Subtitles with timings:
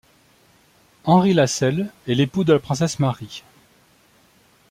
[1.03, 3.43] Henry Lascelles est l'époux de la princesse Mary.